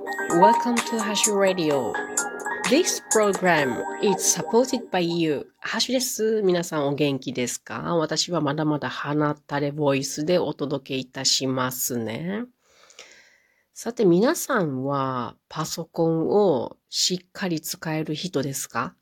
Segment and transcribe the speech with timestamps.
[0.00, 1.92] Welcome to Hash Radio.
[2.70, 5.46] This program is supported by you.
[5.58, 6.42] ハッシュです。
[6.42, 12.44] 皆さんお元気ですか私はまだまだ鼻たれボイスでお届けいたしますね。
[13.74, 18.94] さて皆さんはパソコンをしっかり使える人ですか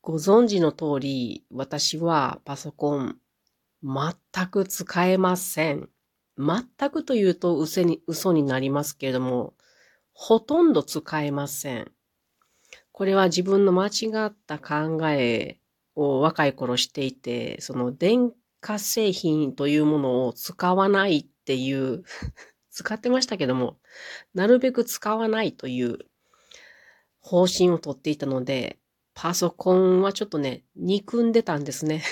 [0.00, 3.18] ご存知の通り、私はパソコン
[3.82, 5.88] 全く使えません。
[6.38, 9.54] 全くというと嘘に嘘になりますけれども、
[10.12, 11.92] ほとんど使えません。
[12.92, 15.58] これは自分の間違った考え
[15.96, 22.04] を若い頃していて、その電化製品というものを使わないっていう
[22.70, 23.78] 使ってましたけども、
[24.32, 25.98] なるべく使わないという
[27.20, 28.78] 方針をとっていたので、
[29.14, 32.02] パソコンはちょっとね、憎んでたんですね。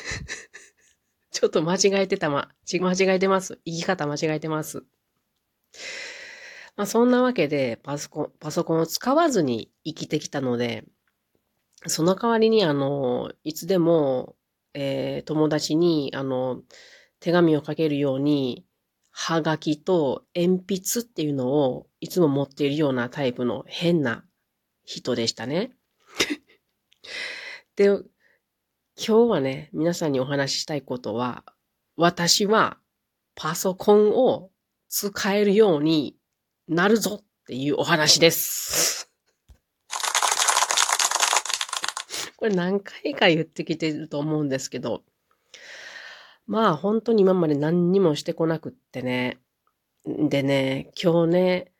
[1.32, 3.58] ちょっと間違えてたま、間違えてます。
[3.64, 4.84] 言い方間違えてます。
[6.76, 10.84] まあそんなわけでパソコン、パソコンを使わずに生きてきたので、
[11.86, 14.36] その代わりにあの、いつでも、
[14.74, 16.60] えー、友達にあの、
[17.18, 18.66] 手紙を書けるように、
[19.10, 24.24] はがきと鉛筆っていうのをいつも持っているようなタイプの変な
[24.84, 25.72] 人でしたね。
[27.76, 27.90] で、
[28.94, 31.44] 今日はね、皆さんにお話ししたいことは、
[31.96, 32.76] 私は
[33.34, 34.50] パソコンを
[34.90, 36.16] 使えるように
[36.68, 39.10] なるぞっていうお話です。
[42.36, 45.04] これ何回か言ってきてると思うんですけど、
[46.46, 49.40] まあ本当に今まで何にもしてこなくってね。
[50.04, 51.72] でね、今日ね、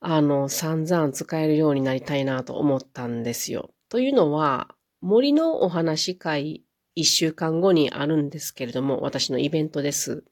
[0.00, 3.70] あの、散々使えるようになりたいなと思ったんですよ。
[3.88, 4.73] というのは、
[5.04, 10.24] 森のお話会一週間後にあるんですけれども、私のイベントです。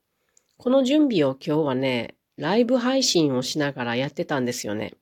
[0.56, 4.95] この準備を今日はね、ライブ配信をしながらやってたんですよね。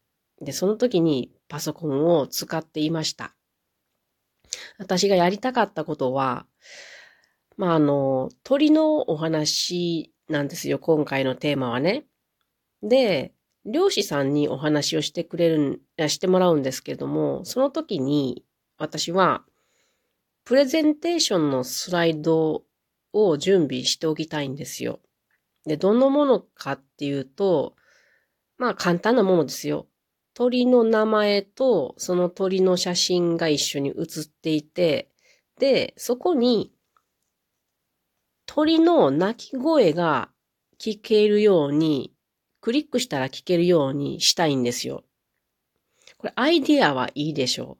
[0.42, 3.36] で、その時にパソコンを使っていました。
[4.78, 6.46] 私がやりたかったことは、
[7.56, 12.06] まあ、あの、鳥のお話なんですよ、今回のテーマはね。
[12.83, 13.34] で、
[13.64, 18.45] 漁師さんにお話をしてくれる、してもらうんですけれども、その時に
[18.77, 19.45] 私は
[20.50, 22.64] プレゼンテーションのスライド
[23.12, 24.98] を準備しておきたいんですよ。
[25.64, 27.77] で、どのものかっていうと、
[28.58, 29.86] まあ簡単なものですよ。
[30.34, 35.12] 鳥の名前とその鳥の写真が一緒に写っていて、
[35.60, 36.72] で、そこに
[38.44, 40.30] 鳥の鳴き声が
[40.80, 42.12] 聞けるように、
[42.60, 45.05] クリックしたら聞けるようにしたいんですよ。
[46.18, 47.78] これアイディアはいいでしょ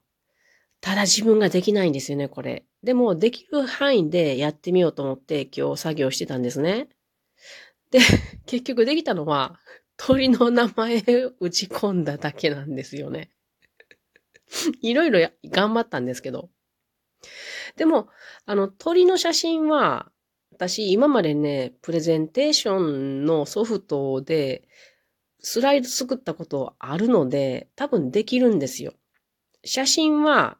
[0.81, 2.65] ただ自分ができないんですよね、これ。
[2.83, 6.89] でも、できる範囲でやってみようと思って今日作業してたんですね。
[7.91, 7.99] で、
[8.47, 9.59] 結局できたのは、
[9.95, 11.03] 鳥の名前
[11.39, 13.29] 打ち込んだだけなんですよね。
[14.81, 16.49] いろいろ頑張ったんですけど。
[17.75, 18.09] でも、
[18.45, 20.11] あの、鳥の写真は、
[20.51, 24.67] 私、今までね、プレゼンテーションのソフトで、
[25.39, 28.93] スライド作ったことあるので、多分できるんですよ。
[29.63, 30.57] 写真は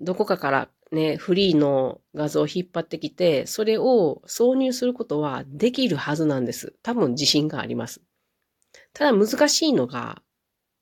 [0.00, 6.74] どこかからね、フリーの画像を引っ張ってきて、それを挿入することはできるはずなんです。
[6.82, 8.00] 多分自信があります。
[8.92, 10.22] ただ難しいのが、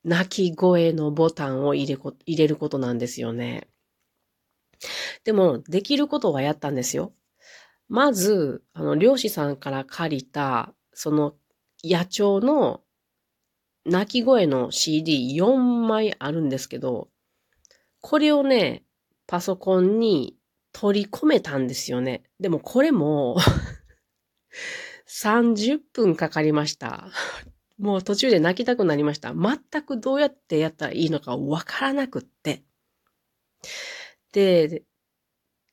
[0.05, 3.69] 鳴き声のボタンを入れこ入れることなんですよね。
[5.25, 7.13] でも、できることはやったんですよ。
[7.89, 11.35] まず、あの、漁師さんから借りた、その、
[11.85, 12.83] 野鳥の
[13.85, 17.09] 鳴き声の CD4 枚あるんですけど、
[18.01, 18.85] これをね、
[19.33, 20.37] パソコンに
[20.73, 22.23] 取り込めたんですよね。
[22.39, 23.39] でもこれも
[25.09, 27.09] 30分かかりました。
[27.79, 29.33] もう途中で泣きたくなりました。
[29.33, 32.63] 全くどうやってやったらいいのかわからなくって。
[34.33, 34.83] で、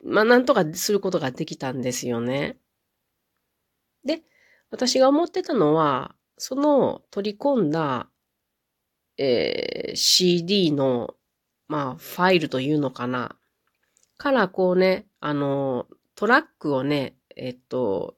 [0.05, 2.57] まあなんとかすることができたんですよね。
[4.05, 4.23] で、
[4.71, 8.09] 私が思ってたのは、その取り込んだ、
[9.17, 11.13] えー、CD の、
[11.67, 13.35] まあファイルというのかな。
[14.19, 18.17] からこうね、あの、トラックをね、えっと、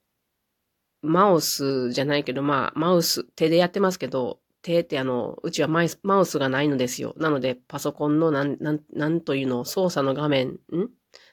[1.00, 5.84] マウスじゃないけど、まあ、マウス、手でやってますけど、手ってあの、うちはマ
[6.20, 7.14] ウスがないのですよ。
[7.18, 10.58] なので、パソコンのなん、なん、なんというの、操作の画面、ん？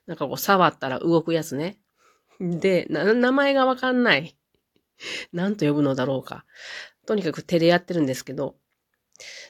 [0.05, 1.79] なんかこう、触ったら動くやつね。
[2.39, 4.37] で、な、名前がわかんない。
[5.33, 6.45] なんと呼ぶのだろうか。
[7.07, 8.55] とにかく手でやってるんですけど、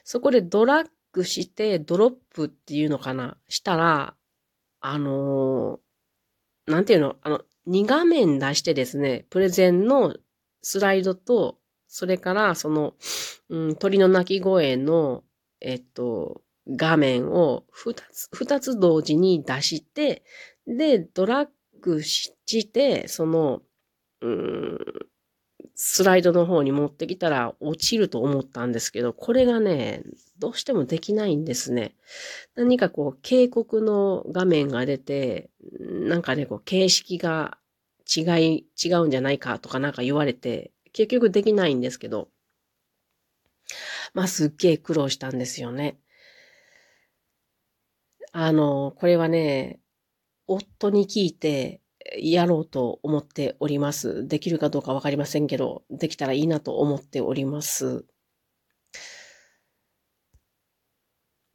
[0.05, 4.15] そこでドラッグしてドロップっていうのかなしたら、
[4.79, 10.15] あのー、なんていうの、あの、2画面出してですね、プレゼンの
[10.61, 11.59] スライドと
[11.89, 12.93] それから、その、
[13.49, 15.23] うん、鳥の鳴き声の、
[15.59, 20.23] えっと、画面を二つ、二つ同時に出して、
[20.67, 21.49] で、ドラッ
[21.81, 22.31] グし
[22.71, 23.63] て、その、
[24.21, 24.77] うん、
[25.73, 30.03] スライドの方に持ってきたら落ちると思ったんですけど、これがね、
[30.39, 31.95] どうしてもできないんですね。
[32.55, 35.49] 何かこう、警告の画面が出て、
[35.79, 37.57] なんかね、こう、形式が
[38.15, 42.29] 違い、違うんじゃないかとかなんか言われて、結局できないんですけど、
[44.13, 45.99] まあ、すっげえ苦労したんですよね。
[48.31, 49.79] あの、これはね、
[50.47, 51.81] 夫に聞いて、
[52.17, 54.27] やろうと思っております。
[54.27, 58.05] できるかどうかわかりませんけど、できたらいいなと思っております。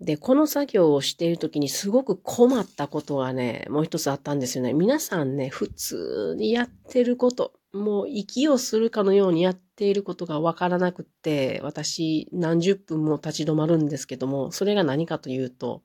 [0.01, 4.73] で、この作業をしているときにすごく困ったことがね、もう一つあったんですよね。
[4.73, 15.83] 皆さんね、普通にやってること、もう息をするかのようにやっていることがわからなくって、私何十分も立ち止まるんですけども、それが何かというと、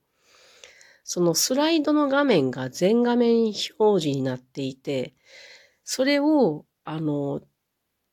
[1.04, 3.54] そのスライドの画面が全画面表
[4.02, 5.14] 示になっていて、
[5.84, 7.40] それを、あの、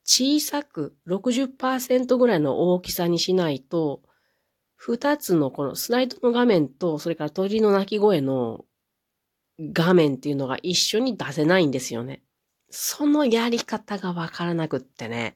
[0.04, 4.02] 小さく60%ぐらいの大きさにしないと、
[4.78, 8.64] 二つのこのスライドの画面と、それから鳥の鳴き声の
[9.60, 12.22] 画面っていうのが一緒に出せないんですよね。
[12.70, 15.36] そのやり方がわからなくってね。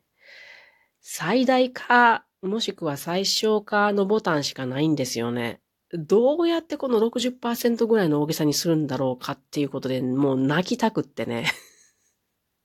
[1.01, 5.59] 最大化、もしくは最小化のボタンしかないんですよね。
[5.93, 11.51] どうやってこの60%ぐらいの大げさにするんだろうかっていうことでもう泣きたくってね。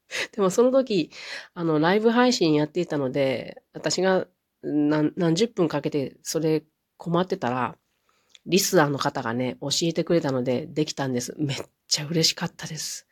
[0.32, 1.10] でもその時、
[1.54, 4.28] あの、ライブ配信やっていたので、私が
[4.66, 6.64] 何何十分かけてそれ
[6.96, 7.76] 困ってたら、
[8.46, 11.34] リスナーの方がね、教えてくれたのでできたんです。
[11.38, 11.56] めっ
[11.88, 13.06] ちゃ嬉しかったです。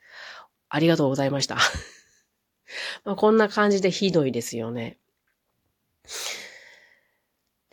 [0.69, 1.57] ありがとうございました。
[3.03, 4.99] まあこんな感じでひどいですよね。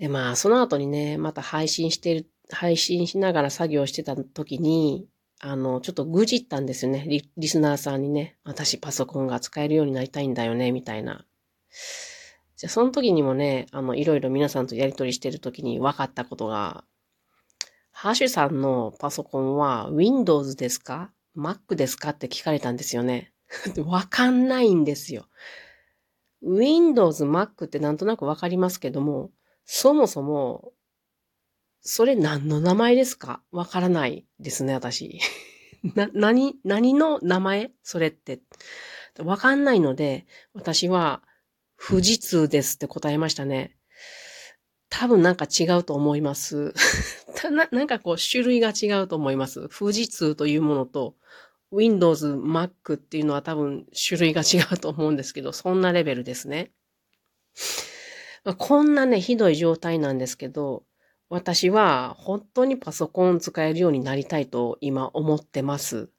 [0.02, 5.06] で、まあ、その後にね、また配信してる、配信しながら作業してた時に、
[5.38, 7.04] あの、ちょっとぐじったんですよね。
[7.08, 11.24] リリスナーさんにね、私パソコンが使えるようになりたいんだよね、みたいな。
[12.62, 16.84] じゃ、その時にもね、あの、いろいろ皆さんとやりとりしてる時に分かったことが、
[17.90, 22.10] ハッシュさんのパソコンは Windows ですか ?Mac ですか？
[22.10, 23.32] って聞かれたんですよね。
[23.84, 25.26] わかんないんですよ。
[26.40, 29.32] Windows、Mac ってなんとなくわかりますけども、
[29.64, 30.72] そもそも、
[31.80, 33.42] それ何の名前ですか？
[33.50, 35.18] わからないですね、私。
[35.96, 37.72] な、何、何の名前？
[37.82, 38.40] それって。
[39.18, 41.24] わかんないので、私は、
[41.84, 43.76] 富士通ですって答えましたね。
[44.88, 46.74] 多分なんか違うと思います。
[47.50, 49.68] ななんかこう種類が違うと思います。
[49.68, 51.16] 富士通というものと
[51.72, 56.72] Windows、Mac っていうのは多分種類が違うと思うんですけど、そんなレベルですね。
[58.44, 60.84] まあ、こんなね、ひどい状態なんですけど、
[61.28, 66.10] 私は本当にパソコン使えるようになりたいと今思ってます。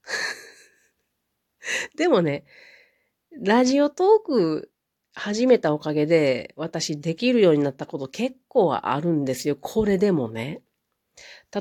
[1.96, 2.46] でもね、
[3.32, 4.73] ラジオトーク
[5.14, 9.56] 始めたおかげで私できるようになったこと結構あるんですよ。
[9.56, 10.62] これでもね。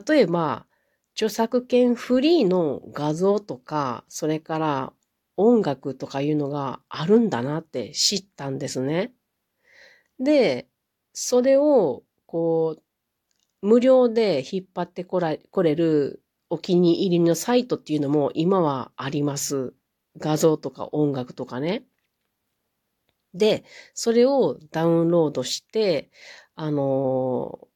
[0.07, 0.67] 例えば、
[1.15, 4.93] 著作権フリーの画像とか、それから
[5.37, 9.13] 音楽とかいうのがあるんだなって知ったんですね。
[10.19, 10.69] で、
[11.13, 12.83] それを、こう、
[13.67, 19.73] 無料で引っ張ってこらこれるお気に入りのサイトっていうのも今はあります。
[20.19, 21.85] 画像とか音楽とかね。
[23.35, 26.11] で、それをダウンロードして、
[26.55, 27.69] あの、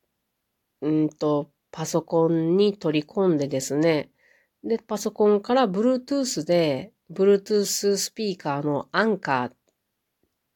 [0.82, 4.10] うんと、パソコンに取り込んでですね、
[4.64, 9.50] で、パソコンから Bluetooth で、Bluetooth スピーカーのアンカ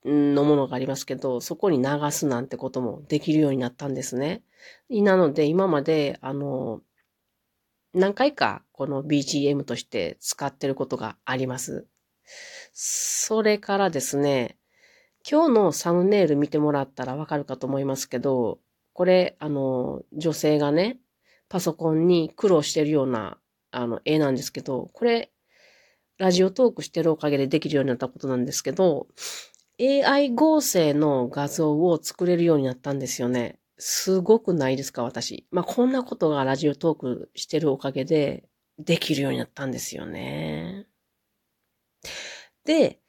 [0.04, 4.42] ーのものがありますけど、そこに流すなんてこともできるようになったんですね。
[4.88, 6.80] なので、今まで、あの、
[7.92, 11.86] 何回かこの BGM として使ってることがあります。
[12.72, 14.56] それからですね、
[15.28, 18.58] 今日のサムネイル見てもらったらわかるかと思いますけど、
[18.92, 20.98] これ、あの、女性がね、
[21.48, 23.38] パソコンに苦労してるような、
[23.70, 25.30] あの、絵なんですけど、これ、
[26.18, 29.06] ラジオトークしてるおかげでできるようになったことなんですけど、
[29.80, 33.58] AI 合成の画像を作れるようになったんですよね。
[33.78, 35.46] すごくないですか、私。
[35.50, 38.44] まあ、こんなことがラジオトークしてるおかげで
[38.78, 40.86] できるようになったんですよね。
[42.66, 43.00] で、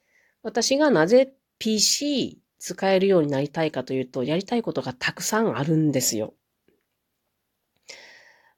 [0.42, 6.34] 私がなぜ PC 使えるようになりたいかというと、やりたいことがたくさんあるんですよ。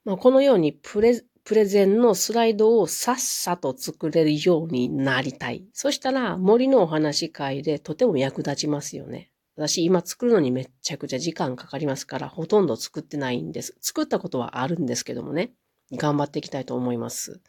[0.06, 5.66] まあ、このようにプレプレゼンのスライドをさっさと作れるようになりたい。
[5.74, 9.30] そしたら森のお話会でとても役立ちますよね。
[9.54, 13.76] 私今作るのにめっちゃくちゃ時間かかりますから、ほとんど作ってないんです。
[13.82, 15.52] 作ったことはあるんですけどもね。
[15.92, 17.42] 頑張っていきたいと思います。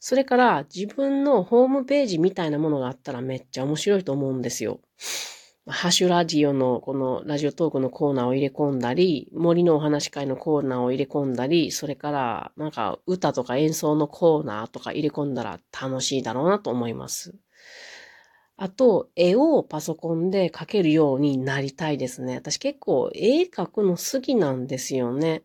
[0.00, 4.80] それから自分のホームページみたいなものがあったらめっちゃ面白いと思うんですよ。
[5.68, 17.34] ハッシュラジオのこのラジオトークのコーナーを入れ込んだり、森のお話会のコーナーを入れ込んだり、それからなんか歌とか演奏のコーナーとか入れ込んだら楽しいだろうなと思います。
[18.56, 22.36] あと、絵をパソコンで描けるようになりたいですね。
[22.36, 25.42] 私結構絵描くの好きなんですよね。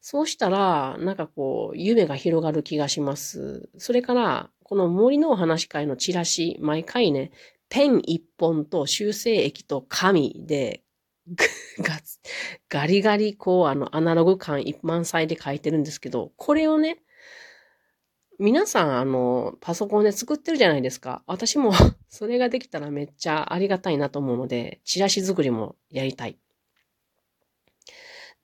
[0.00, 3.68] そうしたら、なんかこう、夢が広がる気がします。
[3.78, 7.30] それから、この森のお話会のチラシ、毎回ね、
[7.68, 10.82] ペン一本と修正液と紙で、
[11.80, 12.00] ガ
[12.68, 16.98] ガリガリこうあのアナログ感一満載で書いてるんですけど、これをね、
[18.38, 21.22] 皆さんあのパソコンで作ってるじゃないですか。
[21.26, 21.72] 私も
[22.08, 26.38] それができたらめっちゃありがたいなと思うので、チラシ作りもやりたい。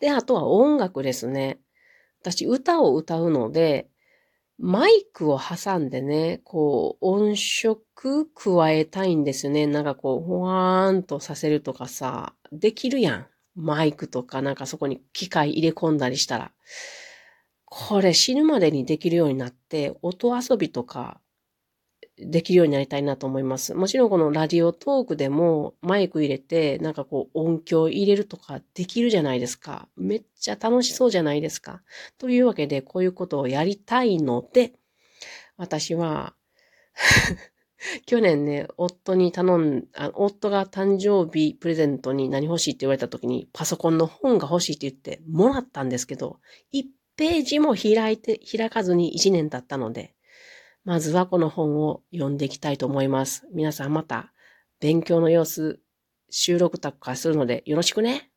[0.01, 1.59] で、あとは音楽ですね。
[2.21, 3.89] 私歌を歌うので、
[4.59, 7.81] マイクを挟んでね、こう、音色
[8.35, 9.67] 加えたいんですよね。
[9.67, 13.27] なんかこう、ほわーんとさせるとかさ、できるやん。
[13.55, 16.53] マイクとかなんかそこに機械入れ込んだりしたら。
[17.65, 21.21] これ死ぬまでにできるようになって、音遊びとか
[22.21, 23.75] できるようになりたいなと思います。
[23.75, 29.89] もちろんこのラジオトークでもマイク入れて、なんかこう音響入れるとかできるじゃないですか。
[29.97, 31.83] めっちゃ楽しそうじゃないですか。
[32.19, 34.73] というわけで、こういうことをやりたいので、
[35.57, 36.35] 私は
[38.07, 46.41] 去年ね、夫に頼ん、あ夫が誕生日プレゼントに何欲しいって言われた時に、パソコンの本が欲しいって言ってもらったんですけど、
[46.75, 46.85] 1
[47.17, 50.15] ページも開いて、開かずに1年経ったので、
[50.85, 53.47] まずはこの本を読んでいきたいと思います。
[53.53, 54.33] 皆さんまた
[54.81, 55.81] 勉強の様子
[56.31, 58.28] 収録とかするのでよろしくね。